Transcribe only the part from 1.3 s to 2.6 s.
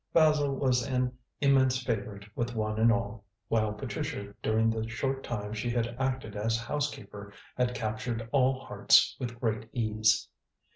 immense favourite with